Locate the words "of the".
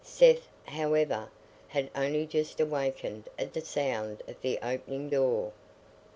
4.27-4.57